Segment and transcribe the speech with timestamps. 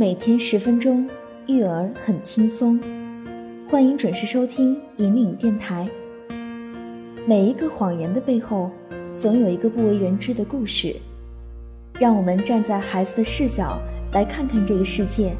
[0.00, 1.04] 每天十分钟，
[1.48, 2.78] 育儿很轻松。
[3.68, 5.88] 欢迎准时收听引领电台。
[7.26, 8.70] 每一个谎言的背后，
[9.16, 10.94] 总有一个不为人知的故事。
[11.98, 13.76] 让我们站在孩子的视角
[14.12, 15.34] 来看看这个世界，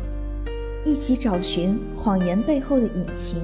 [0.84, 3.38] 一起找寻谎言背后的隐情。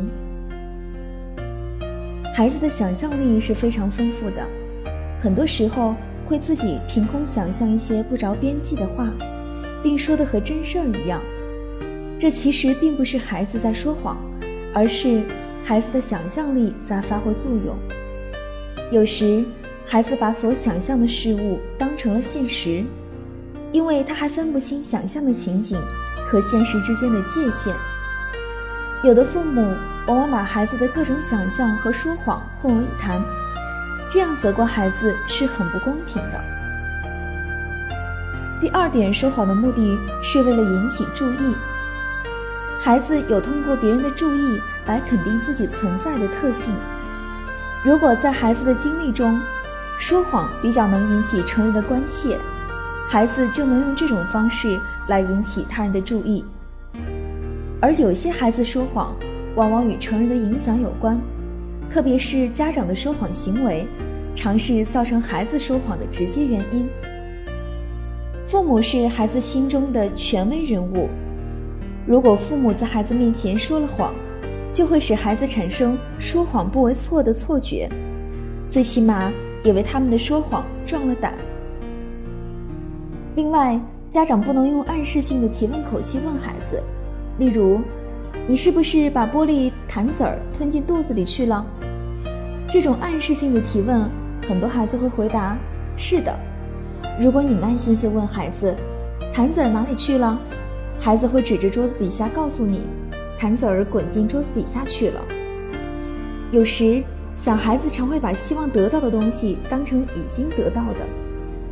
[2.34, 4.44] 孩子的想象力是非常丰富的，
[5.20, 5.94] 很多时候
[6.26, 9.12] 会自己凭空想象一些不着边际的话。
[9.84, 11.20] 并说的和真事儿一样，
[12.18, 14.16] 这其实并不是孩子在说谎，
[14.72, 15.22] 而是
[15.62, 17.76] 孩子的想象力在发挥作用。
[18.90, 19.44] 有时，
[19.86, 22.82] 孩子把所想象的事物当成了现实，
[23.72, 25.78] 因为他还分不清想象的情景
[26.26, 27.74] 和现实之间的界限。
[29.02, 29.60] 有的父母
[30.06, 33.22] 往往把孩子的各种想象和说谎混为一谈，
[34.10, 36.53] 这样责怪孩子是很不公平的。
[38.60, 41.56] 第二点，说谎的目的是为了引起注意。
[42.80, 46.74] 孩子有通过别人的注意来肯定自己存在的特性。
[47.84, 49.40] 如果在孩子的经历中，
[49.98, 52.38] 说谎比较能引起成人的关切，
[53.06, 56.44] 孩子就能用这种方式来引起他人的注意。
[57.80, 59.14] 而有些孩子说谎，
[59.56, 61.18] 往往与成人的影响有关，
[61.90, 63.86] 特别是家长的说谎行为，
[64.34, 66.88] 常是造成孩子说谎的直接原因。
[68.54, 71.08] 父母是孩子心中的权威人物，
[72.06, 74.14] 如果父母在孩子面前说了谎，
[74.72, 77.90] 就会使孩子产生说谎不为错的错觉，
[78.70, 79.32] 最起码
[79.64, 81.34] 也为他们的说谎壮了胆。
[83.34, 83.76] 另外，
[84.08, 86.80] 家长不能用暗示性的提问口气问孩子，
[87.40, 87.80] 例如
[88.46, 91.66] ：“你是不是把玻璃弹子儿吞进肚子里去了？”
[92.70, 94.08] 这种暗示性的提问，
[94.48, 95.58] 很多孩子会回答
[95.98, 96.32] ：“是的。”
[97.20, 98.74] 如果你耐心些问孩子，
[99.32, 100.36] 弹子儿哪里去了？
[101.00, 102.80] 孩子会指着桌子底下告诉你，
[103.38, 105.20] 弹子儿滚进桌子底下去了。
[106.50, 107.04] 有时，
[107.36, 111.06] 小孩子常会把希望得到的东西当成已经得到的，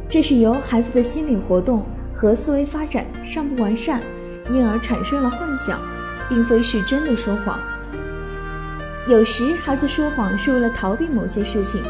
[0.09, 1.85] 这是由孩子的心理活动
[2.15, 4.01] 和思维发展尚不完善，
[4.49, 5.81] 因而产生了幻想，
[6.29, 7.59] 并非是真的说谎。
[9.09, 11.83] 有时，孩子说谎是为了逃避某些事情，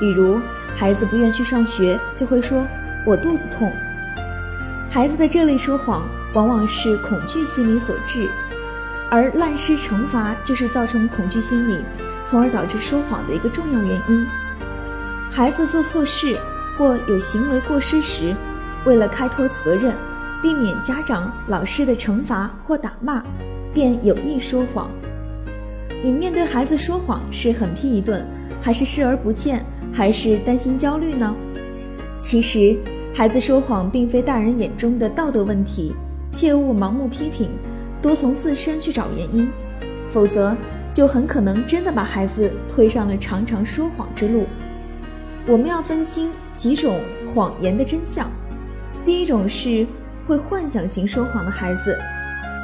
[0.00, 0.40] 比如
[0.74, 2.64] 孩子不愿去上学，就会说。
[3.06, 3.72] 我肚子痛。
[4.90, 8.28] 孩子的这类说谎往往是恐惧心理所致，
[9.10, 11.84] 而滥施惩罚就是造成恐惧心理，
[12.24, 14.26] 从而导致说谎的一个重要原因。
[15.30, 16.36] 孩子做错事
[16.76, 18.34] 或有行为过失时，
[18.84, 19.94] 为了开脱责任，
[20.42, 23.22] 避免家长、老师的惩罚或打骂，
[23.72, 24.90] 便有意说谎。
[26.02, 28.26] 你面对孩子说谎是狠批一顿，
[28.60, 31.34] 还是视而不见，还是担心焦虑呢？
[32.20, 32.76] 其实。
[33.16, 35.96] 孩子说谎并非大人眼中的道德问题，
[36.30, 37.48] 切勿盲目批评，
[38.02, 39.50] 多从自身去找原因，
[40.12, 40.54] 否则
[40.92, 44.44] 就很可能真的把孩子推上了常常说谎之路。
[45.46, 48.30] 我们要分清几种谎言的真相。
[49.02, 49.86] 第一种是
[50.26, 51.98] 会幻想型说谎的孩子。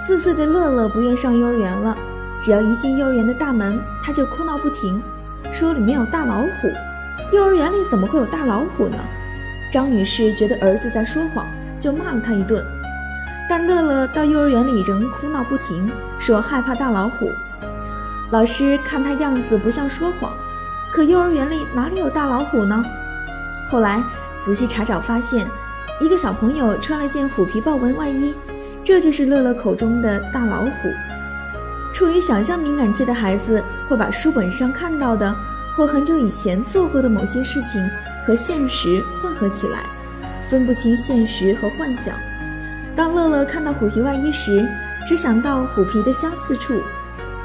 [0.07, 1.97] 四岁的乐乐不愿上幼儿园了，
[2.43, 5.01] 只要一进幼儿园的大门，他就哭闹不停，
[5.51, 6.69] 说里面有大老虎。
[7.35, 8.99] 幼儿园里怎么会有大老虎呢？
[9.73, 11.47] 张女士觉得儿子在说谎，
[11.81, 12.63] 就骂了他一顿。
[13.49, 17.31] 但乐乐到幼儿园里仍哭闹不停，说害怕大老虎。
[18.31, 20.31] 老师看他样子不像说谎，
[20.93, 22.85] 可幼儿园里哪里有大老虎呢？
[23.67, 24.03] 后来
[24.45, 25.47] 仔细查找发现，
[26.03, 28.35] 一个小朋友穿了件虎皮豹纹外衣，
[28.85, 30.71] 这就是乐乐口中的大老虎。
[31.95, 35.35] 处于想象敏感期的孩子会把书本上看到的
[35.75, 37.83] 或很久以前做过的某些事情。
[38.25, 39.85] 和现实混合起来，
[40.49, 42.15] 分不清现实和幻想。
[42.95, 44.69] 当乐乐看到虎皮外衣时，
[45.09, 46.81] 只想到虎皮的相似处，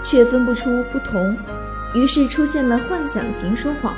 [0.03, 1.35] 却分不出不同，
[1.95, 3.95] 于是出现了幻想型说谎，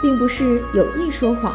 [0.00, 1.54] 并不是有意说谎。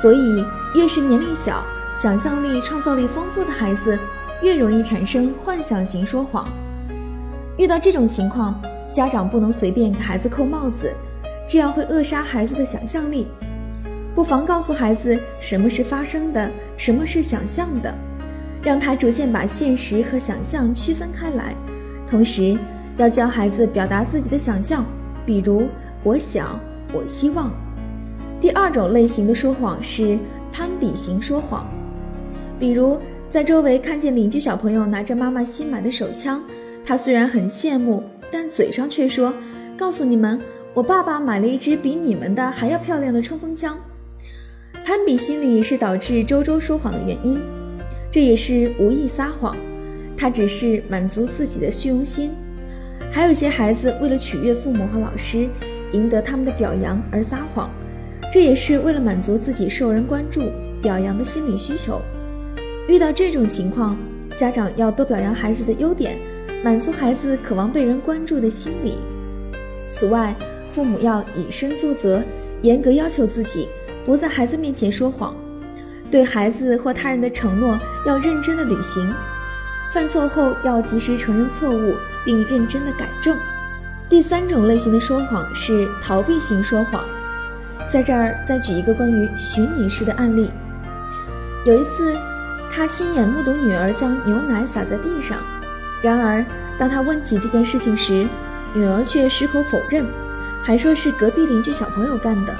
[0.00, 0.44] 所以，
[0.74, 1.64] 越是年龄小、
[1.96, 3.98] 想象力、创造力丰富的孩子，
[4.42, 6.48] 越容易产生幻想型说谎。
[7.56, 8.60] 遇到这种情况，
[8.92, 10.92] 家长不能随便给孩子扣帽子，
[11.48, 13.26] 这样会扼杀孩子的想象力。
[14.14, 17.94] 不妨告诉孩子什么是发生的，什么是想象的，
[18.62, 21.54] 让他逐渐把现实和想象区分开来。
[22.10, 22.58] 同时，
[22.96, 24.84] 要教孩子表达自己的想象，
[25.24, 25.68] 比如
[26.02, 26.58] “我想
[26.92, 27.52] ”“我希望”。
[28.40, 30.18] 第二种类型的说谎是
[30.52, 31.66] 攀比型说谎，
[32.58, 33.00] 比如
[33.30, 36.42] 在周围看见邻居小朋友拿着妈妈新买的手枪，
[36.84, 38.02] 他虽然很羡慕，
[38.32, 39.32] 但嘴上却说
[39.78, 40.40] ：“告诉你们，
[40.74, 43.76] 我爸爸买了一支比你们的还要漂亮的冲锋枪。”
[44.88, 47.38] 攀比心理是导致周周说谎的原因。
[48.10, 49.54] 这也是无意撒谎，
[50.16, 52.30] 他只是满足自己的虚荣心。
[53.12, 55.46] 还有些孩子为了取悦父母和老师，
[55.92, 57.68] 赢得他们的表扬而撒谎，
[58.32, 60.50] 这也是为了满足自己受人关注、
[60.80, 62.00] 表扬的心理需求。
[62.88, 63.94] 遇到这种情况，
[64.36, 66.16] 家长要多表扬孩子的优点，
[66.64, 68.94] 满足孩子渴望被人关注的心理。
[69.90, 70.34] 此外，
[70.70, 72.22] 父母要以身作则，
[72.62, 73.68] 严格要求自己
[74.08, 75.36] 不在孩子面前说谎，
[76.10, 79.06] 对孩子或他人的承诺要认真的履行。
[79.92, 81.94] 犯错后要及时承认错误，
[82.24, 83.36] 并认真的改正。
[84.08, 87.04] 第三种类型的说谎是逃避型说谎。
[87.86, 90.50] 在这儿再举一个关于徐女士的案例。
[91.66, 92.16] 有一次，
[92.72, 95.36] 她亲眼目睹女儿将牛奶洒在地上，
[96.00, 96.42] 然而
[96.78, 98.26] 当她问起这件事情时，
[98.72, 100.06] 女儿却矢口否认，
[100.62, 102.56] 还说是隔壁邻居小朋友干的。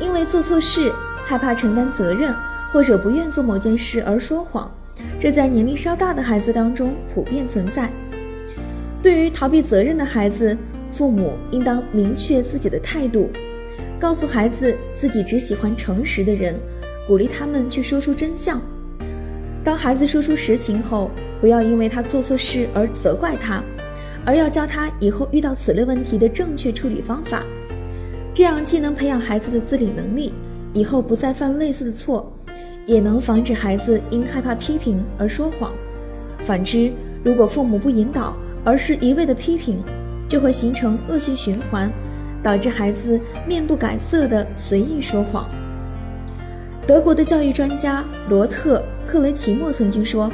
[0.00, 0.92] 因为做错事，
[1.26, 2.34] 害怕承担责任，
[2.72, 4.70] 或者不愿做某件事而说谎。
[5.18, 7.90] 这在年龄稍大的孩子当中普遍存在。
[9.02, 10.56] 对于逃避责任的孩子，
[10.90, 13.30] 父母应当明确自己的态度，
[13.98, 16.54] 告诉孩子自己只喜欢诚实的人，
[17.06, 18.60] 鼓励他们去说出真相。
[19.62, 21.10] 当孩子说出实情后，
[21.40, 23.62] 不要因为他做错事而责怪他，
[24.24, 27.44] 而要教他以后遇到此类问题的正确处理方法。
[28.32, 30.32] 这样既能培养孩子的自理能力，
[30.72, 32.32] 以后不再犯类似的错。
[32.86, 35.70] 也能防止孩子因害怕批评而说谎。
[36.44, 36.90] 反之，
[37.22, 38.34] 如果父母不引导，
[38.64, 39.80] 而是一味的批评，
[40.26, 41.92] 就会形成恶性循环，
[42.42, 45.48] 导致孩子面不改色的随意说谎。
[46.84, 48.78] 德国的教育专家罗特·
[49.08, 50.32] 克雷奇莫曾经说：“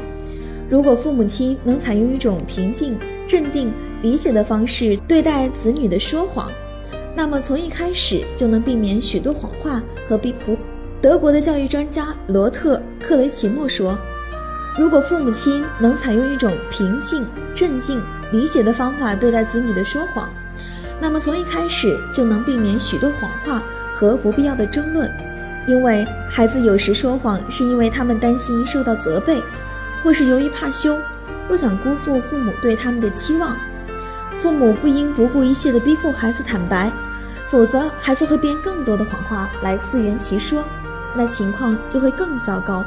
[0.70, 2.96] 如果父母亲能采用一种平静、
[3.26, 3.70] 镇定、
[4.00, 6.50] 理解的方式对待子女的说谎，
[7.16, 10.56] 那么从一开始就能避免许多谎话和逼不。”
[11.00, 13.96] 德国的教育专家罗特·克雷奇莫说
[14.78, 17.24] ：“如果父母亲能采用一种平静、
[17.54, 18.02] 镇静、
[18.32, 20.28] 理解的方法对待子女的说谎，
[21.00, 23.62] 那么从一开始就能避免许多谎话
[23.94, 25.10] 和不必要的争论。
[25.66, 29.42] 因为孩子有时说谎，是因为他们担心受到责备，
[30.02, 30.96] 或是由于怕羞，
[31.48, 33.56] 不想辜负父母对他们的期望。
[34.38, 36.90] 父母不应不顾一切的逼迫孩子坦白，
[37.50, 40.64] 否则孩子会编更多的谎话来自圆其说。”
[41.18, 42.84] 那情况就会更糟糕。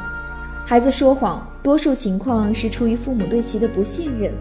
[0.64, 4.32] 孩子说谎，多数情况是出于父母对其的不信任，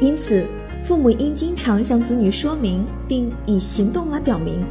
[0.00, 0.46] 因此
[0.82, 4.64] 父母应经常向子女说明，并以行动来表明。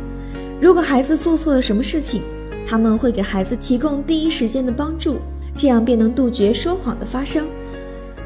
[0.60, 2.24] 如果孩子做错了什么事情，
[2.66, 5.20] 他们会给孩子提供第一时间的帮助，
[5.56, 7.46] 这样便能杜绝说谎的发生。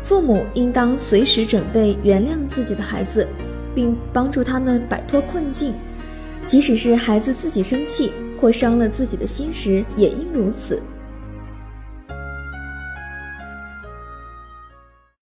[0.02, 3.28] 父母应当随时准备原谅自己的孩子，
[3.76, 5.74] 并帮助他们摆脱困境。
[6.46, 10.82] 即使是孩子自己生气或伤了自己的心时，也应如此。